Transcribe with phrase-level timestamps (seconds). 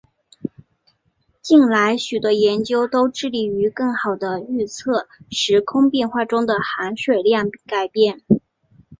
[1.43, 8.23] 近来许多研究都致力于更好地预测时空变化中的含水量改变。